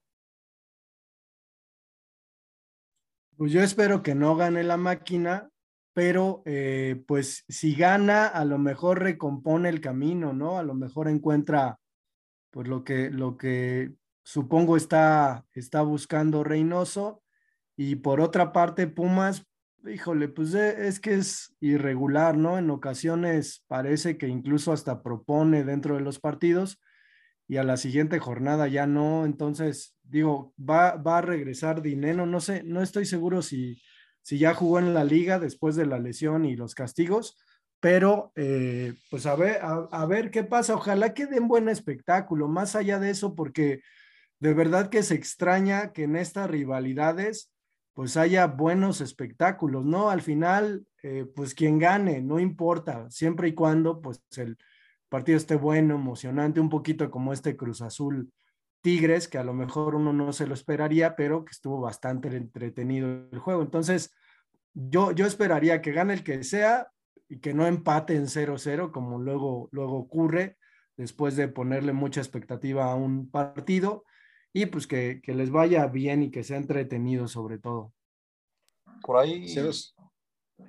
Pues 3.36 3.50
yo 3.50 3.62
espero 3.62 4.02
que 4.02 4.14
no 4.14 4.36
gane 4.36 4.62
la 4.62 4.76
máquina, 4.76 5.50
pero 5.92 6.42
eh, 6.44 7.02
pues 7.06 7.44
si 7.48 7.74
gana, 7.74 8.28
a 8.28 8.44
lo 8.44 8.58
mejor 8.58 9.00
recompone 9.00 9.68
el 9.68 9.80
camino, 9.80 10.32
¿no? 10.32 10.58
A 10.58 10.62
lo 10.62 10.74
mejor 10.74 11.08
encuentra 11.08 11.80
pues 12.50 12.68
lo 12.68 12.84
que, 12.84 13.10
lo 13.10 13.36
que 13.36 13.92
supongo 14.22 14.76
está, 14.76 15.44
está 15.52 15.82
buscando 15.82 16.44
Reynoso. 16.44 17.22
Y 17.76 17.96
por 17.96 18.20
otra 18.20 18.52
parte, 18.52 18.86
Pumas, 18.86 19.44
híjole, 19.86 20.28
pues 20.28 20.54
eh, 20.54 20.86
es 20.86 21.00
que 21.00 21.14
es 21.14 21.54
irregular, 21.60 22.36
¿no? 22.36 22.58
En 22.58 22.70
ocasiones 22.70 23.64
parece 23.66 24.16
que 24.18 24.28
incluso 24.28 24.72
hasta 24.72 25.02
propone 25.02 25.64
dentro 25.64 25.96
de 25.96 26.00
los 26.00 26.18
partidos 26.20 26.80
y 27.46 27.58
a 27.58 27.64
la 27.64 27.76
siguiente 27.76 28.18
jornada 28.18 28.68
ya 28.68 28.86
no. 28.86 29.24
Entonces, 29.24 29.96
digo, 30.02 30.54
va, 30.58 30.96
va 30.96 31.18
a 31.18 31.22
regresar 31.22 31.82
Dinero, 31.82 32.26
no 32.26 32.40
sé, 32.40 32.62
no 32.64 32.82
estoy 32.82 33.06
seguro 33.06 33.42
si, 33.42 33.80
si 34.22 34.38
ya 34.38 34.54
jugó 34.54 34.78
en 34.78 34.94
la 34.94 35.04
liga 35.04 35.38
después 35.38 35.76
de 35.76 35.86
la 35.86 35.98
lesión 35.98 36.44
y 36.44 36.56
los 36.56 36.74
castigos, 36.74 37.36
pero 37.80 38.32
eh, 38.34 38.94
pues 39.10 39.26
a 39.26 39.36
ver, 39.36 39.58
a, 39.62 39.88
a, 39.90 40.06
ver 40.06 40.30
qué 40.30 40.42
pasa. 40.44 40.74
Ojalá 40.74 41.12
que 41.12 41.26
den 41.26 41.48
buen 41.48 41.68
espectáculo, 41.68 42.48
más 42.48 42.76
allá 42.76 42.98
de 42.98 43.10
eso, 43.10 43.34
porque 43.34 43.82
de 44.40 44.54
verdad 44.54 44.88
que 44.88 45.02
se 45.02 45.14
extraña 45.14 45.92
que 45.92 46.04
en 46.04 46.16
estas 46.16 46.50
rivalidades 46.50 47.53
pues 47.94 48.16
haya 48.16 48.48
buenos 48.48 49.00
espectáculos, 49.00 49.84
¿no? 49.84 50.10
Al 50.10 50.20
final, 50.20 50.84
eh, 51.02 51.26
pues 51.34 51.54
quien 51.54 51.78
gane, 51.78 52.20
no 52.20 52.40
importa, 52.40 53.08
siempre 53.08 53.48
y 53.48 53.54
cuando 53.54 54.02
pues 54.02 54.20
el 54.36 54.58
partido 55.08 55.38
esté 55.38 55.54
bueno, 55.54 55.94
emocionante, 55.94 56.60
un 56.60 56.68
poquito 56.68 57.08
como 57.10 57.32
este 57.32 57.56
Cruz 57.56 57.80
Azul 57.82 58.32
Tigres, 58.82 59.28
que 59.28 59.38
a 59.38 59.44
lo 59.44 59.54
mejor 59.54 59.94
uno 59.94 60.12
no 60.12 60.32
se 60.32 60.46
lo 60.46 60.54
esperaría, 60.54 61.14
pero 61.14 61.44
que 61.44 61.52
estuvo 61.52 61.80
bastante 61.80 62.36
entretenido 62.36 63.28
el 63.30 63.38
juego. 63.38 63.62
Entonces, 63.62 64.12
yo, 64.74 65.12
yo 65.12 65.24
esperaría 65.24 65.80
que 65.80 65.92
gane 65.92 66.14
el 66.14 66.24
que 66.24 66.42
sea 66.42 66.88
y 67.28 67.38
que 67.38 67.54
no 67.54 67.66
empate 67.66 68.16
en 68.16 68.26
0-0, 68.26 68.90
como 68.90 69.20
luego, 69.20 69.68
luego 69.70 69.96
ocurre 69.96 70.58
después 70.96 71.36
de 71.36 71.46
ponerle 71.46 71.92
mucha 71.92 72.20
expectativa 72.20 72.90
a 72.90 72.96
un 72.96 73.30
partido 73.30 74.04
y 74.54 74.66
pues 74.66 74.86
que, 74.86 75.20
que, 75.20 75.34
les 75.34 75.50
vaya 75.50 75.86
bien 75.88 76.22
y 76.22 76.30
que 76.30 76.44
sea 76.44 76.56
entretenido 76.56 77.26
sobre 77.26 77.58
todo. 77.58 77.92
Por 79.02 79.16
ahí. 79.18 79.48
Ceros. 79.48 79.96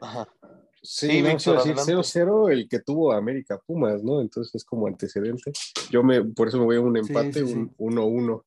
Ajá. 0.02 0.28
Sí, 0.82 1.08
sí 1.08 1.22
no, 1.22 1.30
Víctor, 1.30 1.60
0-0 1.60 2.52
el 2.52 2.68
que 2.68 2.80
tuvo 2.80 3.12
América 3.12 3.60
Pumas, 3.66 4.04
¿no? 4.04 4.22
Entonces 4.22 4.54
es 4.56 4.66
como 4.66 4.88
antecedente. 4.88 5.54
Yo 5.92 6.04
me, 6.04 6.24
por 6.24 6.48
eso 6.48 6.58
me 6.58 6.66
voy 6.66 6.78
a 6.78 6.82
un 6.82 6.98
empate, 6.98 7.34
sí, 7.34 7.48
sí, 7.48 7.54
un 7.54 7.96
1-1. 7.96 8.44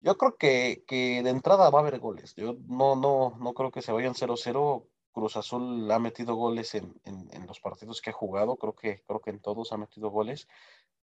Yo 0.00 0.16
creo 0.16 0.36
que, 0.36 0.84
que, 0.86 1.22
de 1.22 1.30
entrada 1.30 1.70
va 1.70 1.78
a 1.78 1.82
haber 1.82 1.98
goles. 1.98 2.34
Yo 2.36 2.56
no, 2.66 2.96
no, 2.96 3.36
no 3.40 3.54
creo 3.54 3.70
que 3.70 3.82
se 3.82 3.92
vayan 3.92 4.14
0-0. 4.14 4.86
Cruz 5.12 5.36
Azul 5.36 5.90
ha 5.90 5.98
metido 5.98 6.34
goles 6.34 6.74
en, 6.74 6.94
en, 7.04 7.28
en, 7.32 7.46
los 7.46 7.60
partidos 7.60 8.00
que 8.00 8.10
ha 8.10 8.14
jugado. 8.14 8.56
Creo 8.56 8.74
que, 8.74 9.02
creo 9.06 9.20
que 9.20 9.30
en 9.30 9.40
todos 9.40 9.72
ha 9.72 9.76
metido 9.76 10.10
goles. 10.10 10.48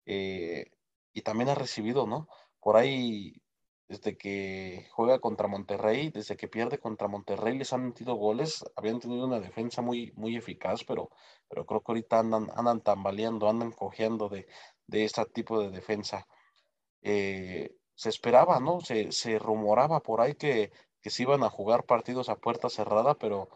Eh, 0.06 0.72
y 1.14 1.22
también 1.22 1.50
ha 1.50 1.56
recibido, 1.56 2.08
¿no? 2.08 2.28
Por 2.60 2.78
ahí, 2.78 3.42
desde 3.88 4.18
que 4.18 4.88
juega 4.92 5.20
contra 5.20 5.48
Monterrey, 5.48 6.10
desde 6.10 6.36
que 6.38 6.48
pierde 6.48 6.80
contra 6.80 7.08
Monterrey, 7.08 7.58
les 7.58 7.74
han 7.74 7.86
metido 7.86 8.16
goles, 8.16 8.64
habían 8.76 9.00
tenido 9.00 9.26
una 9.26 9.40
defensa 9.40 9.82
muy, 9.82 10.12
muy 10.16 10.36
eficaz, 10.38 10.84
pero, 10.84 11.10
pero 11.50 11.66
creo 11.66 11.82
que 11.82 11.92
ahorita 11.92 12.20
andan, 12.20 12.50
andan 12.56 12.82
tambaleando, 12.82 13.50
andan 13.50 13.72
cojeando 13.72 14.30
de, 14.30 14.48
de 14.88 15.04
este 15.06 15.26
tipo 15.26 15.60
de 15.62 15.70
defensa. 15.70 16.28
Eh, 17.02 17.76
se 17.96 18.10
esperaba, 18.10 18.60
¿no? 18.60 18.82
Se, 18.82 19.12
se 19.12 19.40
rumoraba 19.40 20.02
por 20.02 20.22
ahí 20.22 20.36
que, 20.36 20.72
que 21.02 21.10
se 21.10 21.24
iban 21.24 21.44
a 21.44 21.50
jugar 21.50 21.86
partidos 21.86 22.30
a 22.30 22.38
puerta 22.38 22.70
cerrada, 22.70 23.16
pero 23.16 23.50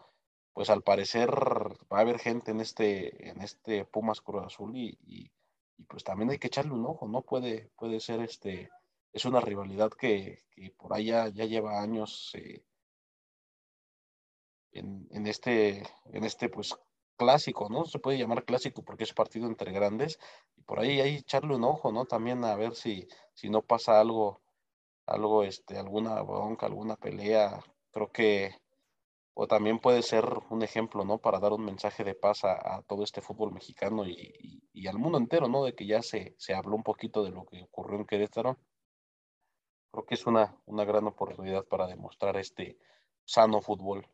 pues 0.52 0.70
al 0.70 0.82
parecer 0.82 1.30
va 1.30 1.98
a 1.98 2.00
haber 2.00 2.18
gente 2.18 2.50
en 2.50 2.60
este, 2.60 3.30
en 3.30 3.40
este 3.42 3.84
Pumas 3.84 4.20
Cruz 4.20 4.44
Azul 4.44 4.76
y, 4.76 4.98
y 5.06 5.30
y 5.78 5.84
pues 5.84 6.04
también 6.04 6.30
hay 6.30 6.38
que 6.38 6.48
echarle 6.48 6.72
un 6.72 6.84
ojo, 6.84 7.08
¿no? 7.08 7.22
Puede, 7.22 7.70
puede 7.76 8.00
ser 8.00 8.20
este, 8.20 8.70
es 9.12 9.24
una 9.24 9.40
rivalidad 9.40 9.90
que, 9.90 10.44
que 10.50 10.70
por 10.72 10.92
allá 10.92 11.28
ya 11.28 11.44
lleva 11.44 11.80
años 11.80 12.32
eh, 12.34 12.64
en, 14.72 15.08
en, 15.10 15.26
este, 15.26 15.82
en 16.06 16.24
este 16.24 16.48
pues 16.48 16.74
clásico, 17.16 17.68
¿no? 17.70 17.84
Se 17.84 17.98
puede 17.98 18.18
llamar 18.18 18.44
clásico 18.44 18.82
porque 18.82 19.04
es 19.04 19.14
partido 19.14 19.46
entre 19.46 19.72
grandes 19.72 20.18
y 20.56 20.62
por 20.62 20.80
ahí 20.80 21.00
hay 21.00 21.16
echarle 21.16 21.54
un 21.54 21.64
ojo, 21.64 21.92
¿no? 21.92 22.04
También 22.04 22.44
a 22.44 22.56
ver 22.56 22.74
si, 22.74 23.06
si 23.34 23.48
no 23.48 23.62
pasa 23.62 24.00
algo, 24.00 24.40
algo, 25.06 25.44
este, 25.44 25.78
alguna 25.78 26.20
bronca, 26.22 26.66
alguna 26.66 26.96
pelea. 26.96 27.60
Creo 27.92 28.10
que 28.12 28.52
o 29.40 29.46
también 29.46 29.78
puede 29.78 30.02
ser 30.02 30.24
un 30.50 30.64
ejemplo, 30.64 31.04
¿no? 31.04 31.18
Para 31.18 31.38
dar 31.38 31.52
un 31.52 31.64
mensaje 31.64 32.02
de 32.02 32.16
paz 32.16 32.42
a, 32.42 32.82
todo 32.88 33.04
este 33.04 33.20
fútbol 33.20 33.52
mexicano 33.52 34.04
y, 34.04 34.10
y, 34.36 34.68
y, 34.72 34.88
al 34.88 34.98
mundo 34.98 35.16
entero, 35.16 35.46
¿no? 35.46 35.62
De 35.62 35.76
que 35.76 35.86
ya 35.86 36.02
se, 36.02 36.34
se 36.38 36.54
habló 36.54 36.74
un 36.74 36.82
poquito 36.82 37.22
de 37.22 37.30
lo 37.30 37.46
que 37.46 37.62
ocurrió 37.62 38.00
en 38.00 38.04
Querétaro. 38.04 38.58
Creo 39.92 40.06
que 40.06 40.16
es 40.16 40.26
una, 40.26 40.56
una 40.66 40.84
gran 40.84 41.06
oportunidad 41.06 41.64
para 41.66 41.86
demostrar 41.86 42.36
este 42.36 42.80
sano 43.24 43.60
fútbol. 43.60 44.08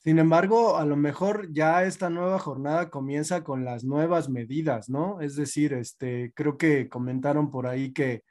Sin 0.00 0.18
embargo, 0.18 0.76
a 0.76 0.84
lo 0.84 0.96
mejor 0.96 1.50
ya 1.50 1.84
esta 1.84 2.10
nueva 2.10 2.38
jornada 2.38 2.90
comienza 2.90 3.42
con 3.42 3.64
las 3.64 3.84
nuevas 3.84 4.28
medidas, 4.28 4.90
¿no? 4.90 5.22
Es 5.22 5.34
decir, 5.34 5.72
este, 5.72 6.34
creo 6.34 6.58
que 6.58 6.90
comentaron 6.90 7.50
por 7.50 7.66
ahí 7.66 7.94
que, 7.94 8.22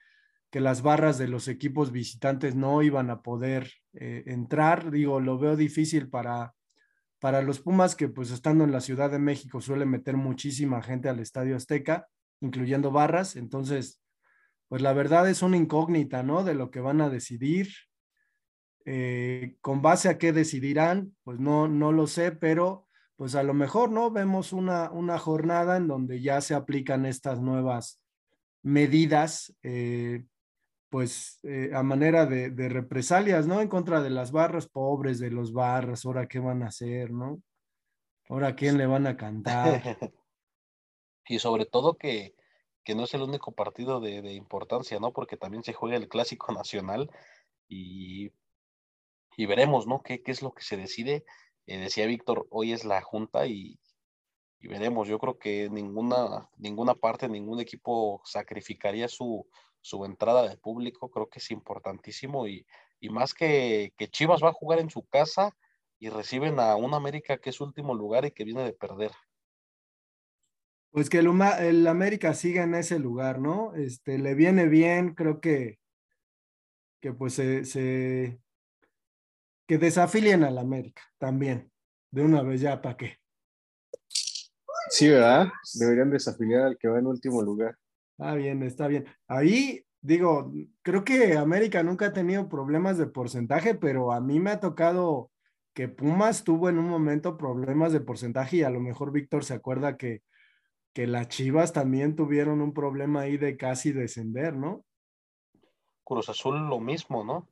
que 0.51 0.59
las 0.59 0.81
barras 0.81 1.17
de 1.17 1.29
los 1.29 1.47
equipos 1.47 1.91
visitantes 1.91 2.55
no 2.55 2.83
iban 2.83 3.09
a 3.09 3.21
poder 3.21 3.71
eh, 3.93 4.23
entrar. 4.27 4.91
Digo, 4.91 5.19
lo 5.21 5.39
veo 5.39 5.55
difícil 5.55 6.09
para, 6.09 6.53
para 7.19 7.41
los 7.41 7.61
Pumas 7.61 7.95
que 7.95 8.09
pues 8.09 8.31
estando 8.31 8.65
en 8.65 8.71
la 8.73 8.81
Ciudad 8.81 9.09
de 9.09 9.19
México 9.19 9.61
suele 9.61 9.85
meter 9.85 10.17
muchísima 10.17 10.83
gente 10.83 11.07
al 11.07 11.19
Estadio 11.19 11.55
Azteca, 11.55 12.07
incluyendo 12.41 12.91
barras. 12.91 13.37
Entonces, 13.37 14.01
pues 14.67 14.81
la 14.81 14.91
verdad 14.91 15.29
es 15.29 15.41
una 15.41 15.55
incógnita, 15.57 16.21
¿no? 16.21 16.43
De 16.43 16.53
lo 16.53 16.69
que 16.69 16.81
van 16.81 16.99
a 16.99 17.09
decidir. 17.09 17.69
Eh, 18.83 19.55
con 19.61 19.81
base 19.81 20.09
a 20.09 20.17
qué 20.17 20.33
decidirán, 20.33 21.15
pues 21.23 21.39
no, 21.39 21.67
no 21.67 21.91
lo 21.91 22.07
sé, 22.07 22.31
pero 22.31 22.87
pues 23.15 23.35
a 23.35 23.43
lo 23.43 23.53
mejor, 23.53 23.91
¿no? 23.91 24.11
Vemos 24.11 24.51
una, 24.51 24.89
una 24.89 25.19
jornada 25.19 25.77
en 25.77 25.87
donde 25.87 26.21
ya 26.21 26.41
se 26.41 26.55
aplican 26.55 27.05
estas 27.05 27.39
nuevas 27.39 28.01
medidas, 28.63 29.55
eh, 29.61 30.25
pues 30.91 31.39
eh, 31.41 31.71
a 31.73 31.81
manera 31.81 32.27
de, 32.27 32.69
represalias, 32.69 33.47
¿no? 33.47 33.61
En 33.61 33.67
contra 33.67 34.01
de 34.01 34.11
las 34.11 34.31
barras 34.31 34.67
pobres, 34.67 35.17
de 35.17 35.31
los 35.31 35.53
barras, 35.53 36.05
ahora 36.05 36.27
qué 36.27 36.37
van 36.37 36.61
a 36.61 36.67
hacer, 36.67 37.09
¿no? 37.09 37.41
Ahora 38.29 38.55
quién 38.55 38.77
le 38.77 38.85
van 38.85 39.07
a 39.07 39.17
cantar. 39.17 39.81
y 41.25 41.39
sobre 41.39 41.65
todo 41.65 41.97
que, 41.97 42.35
que 42.83 42.93
no 42.93 43.05
es 43.05 43.13
el 43.15 43.23
único 43.23 43.53
partido 43.53 43.99
de, 43.99 44.21
de 44.21 44.33
importancia, 44.33 44.99
¿no? 44.99 45.13
Porque 45.13 45.37
también 45.37 45.63
se 45.63 45.73
juega 45.73 45.97
el 45.97 46.07
Clásico 46.07 46.53
Nacional 46.53 47.09
y 47.67 48.31
y 49.37 49.45
veremos, 49.45 49.87
¿no? 49.87 50.01
¿Qué, 50.03 50.21
qué 50.21 50.31
es 50.31 50.41
lo 50.41 50.53
que 50.53 50.63
se 50.63 50.77
decide? 50.77 51.25
Eh, 51.65 51.77
decía 51.77 52.05
Víctor, 52.05 52.47
hoy 52.49 52.73
es 52.73 52.85
la 52.85 53.01
junta 53.01 53.47
y, 53.47 53.79
y, 54.59 54.67
veremos. 54.67 55.07
Yo 55.07 55.19
creo 55.19 55.39
que 55.39 55.69
ninguna, 55.69 56.49
ninguna 56.57 56.95
parte, 56.95 57.29
ningún 57.29 57.59
equipo 57.59 58.21
sacrificaría 58.25 59.07
su, 59.07 59.47
su 59.81 60.05
entrada 60.05 60.47
de 60.47 60.57
público. 60.57 61.09
Creo 61.09 61.29
que 61.29 61.39
es 61.39 61.51
importantísimo 61.51 62.47
y, 62.47 62.65
y 62.99 63.09
más 63.09 63.33
que, 63.33 63.93
que, 63.97 64.07
Chivas 64.07 64.41
va 64.43 64.49
a 64.49 64.53
jugar 64.53 64.79
en 64.79 64.89
su 64.89 65.05
casa 65.07 65.55
y 65.99 66.09
reciben 66.09 66.59
a 66.59 66.75
un 66.75 66.93
América 66.93 67.37
que 67.37 67.49
es 67.49 67.61
último 67.61 67.93
lugar 67.93 68.25
y 68.25 68.31
que 68.31 68.43
viene 68.43 68.63
de 68.63 68.73
perder. 68.73 69.11
Pues 70.91 71.09
que 71.09 71.19
el, 71.19 71.29
el 71.59 71.87
América 71.87 72.33
siga 72.33 72.63
en 72.63 72.75
ese 72.75 72.99
lugar, 72.99 73.39
¿no? 73.39 73.73
Este, 73.75 74.17
le 74.17 74.35
viene 74.35 74.67
bien, 74.67 75.15
creo 75.15 75.39
que, 75.39 75.79
que 77.01 77.13
pues 77.13 77.33
se, 77.33 77.63
se, 77.65 78.41
que 79.67 79.77
desafilien 79.77 80.43
al 80.43 80.57
América 80.57 81.01
también, 81.17 81.71
de 82.11 82.23
una 82.23 82.41
vez 82.43 82.59
ya, 82.59 82.81
¿para 82.81 82.97
qué? 82.97 83.17
Sí, 84.89 85.07
¿verdad? 85.07 85.47
Deberían 85.75 86.09
desafiliar 86.09 86.63
al 86.63 86.77
que 86.77 86.89
va 86.89 86.99
en 86.99 87.07
último 87.07 87.41
lugar. 87.41 87.77
Está 88.21 88.35
bien, 88.35 88.61
está 88.61 88.87
bien. 88.87 89.07
Ahí 89.27 89.83
digo, 89.99 90.53
creo 90.83 91.03
que 91.03 91.35
América 91.37 91.81
nunca 91.81 92.05
ha 92.05 92.13
tenido 92.13 92.47
problemas 92.47 92.99
de 92.99 93.07
porcentaje, 93.07 93.73
pero 93.73 94.11
a 94.11 94.21
mí 94.21 94.39
me 94.39 94.51
ha 94.51 94.59
tocado 94.59 95.31
que 95.73 95.87
Pumas 95.87 96.43
tuvo 96.43 96.69
en 96.69 96.77
un 96.77 96.87
momento 96.87 97.35
problemas 97.35 97.93
de 97.93 98.01
porcentaje 98.01 98.57
y 98.57 98.61
a 98.63 98.69
lo 98.69 98.79
mejor 98.79 99.11
Víctor 99.11 99.43
se 99.43 99.55
acuerda 99.55 99.97
que, 99.97 100.21
que 100.93 101.07
las 101.07 101.29
Chivas 101.29 101.73
también 101.73 102.15
tuvieron 102.15 102.61
un 102.61 102.75
problema 102.75 103.21
ahí 103.21 103.37
de 103.37 103.57
casi 103.57 103.91
descender, 103.91 104.55
¿no? 104.55 104.85
Cruz 106.03 106.29
Azul 106.29 106.69
lo 106.69 106.79
mismo, 106.79 107.23
¿no? 107.23 107.49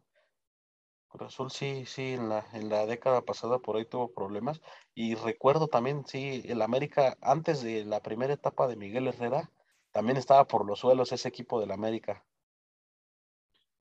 Cruz 1.08 1.34
Azul 1.34 1.50
sí, 1.50 1.84
sí, 1.88 2.14
en 2.14 2.30
la, 2.30 2.46
en 2.54 2.70
la 2.70 2.86
década 2.86 3.26
pasada 3.26 3.58
por 3.58 3.76
ahí 3.76 3.86
tuvo 3.86 4.14
problemas. 4.14 4.62
Y 4.94 5.16
recuerdo 5.16 5.68
también, 5.68 6.06
sí, 6.06 6.44
el 6.46 6.62
América, 6.62 7.18
antes 7.22 7.64
de 7.64 7.86
la 7.86 8.02
primera 8.02 8.34
etapa 8.34 8.68
de 8.68 8.76
Miguel 8.76 9.08
Herrera, 9.08 9.50
también 9.92 10.18
estaba 10.18 10.48
por 10.48 10.66
los 10.66 10.80
suelos 10.80 11.12
ese 11.12 11.28
equipo 11.28 11.60
del 11.60 11.72
América. 11.72 12.26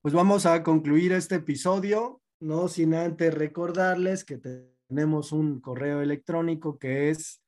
Pues 0.01 0.13
vamos 0.13 0.45
a 0.45 0.63
concluir 0.63 1.11
este 1.11 1.35
episodio, 1.35 2.21
no 2.39 2.67
sin 2.67 2.93
antes 2.93 3.33
recordarles 3.33 4.23
que 4.23 4.37
tenemos 4.37 5.31
un 5.31 5.59
correo 5.59 6.01
electrónico 6.01 6.79
que 6.79 7.09
es 7.09 7.43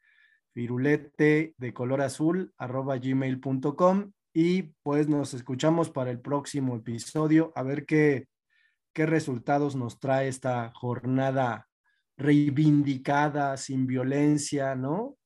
firulete 0.53 1.55
de 1.57 1.73
color 1.73 2.01
azul 2.01 2.53
arroba 2.57 2.97
gmail.com 2.97 4.11
y 4.33 4.63
pues 4.83 5.07
nos 5.07 5.33
escuchamos 5.33 5.89
para 5.89 6.11
el 6.11 6.19
próximo 6.19 6.75
episodio 6.75 7.53
a 7.55 7.63
ver 7.63 7.85
qué 7.85 8.27
qué 8.93 9.05
resultados 9.05 9.75
nos 9.75 9.99
trae 9.99 10.27
esta 10.27 10.71
jornada 10.73 11.69
reivindicada, 12.17 13.57
sin 13.57 13.87
violencia, 13.87 14.75
¿no? 14.75 15.17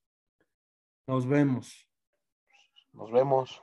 Nos 1.08 1.28
vemos. 1.28 1.85
Nos 2.96 3.12
vemos. 3.12 3.62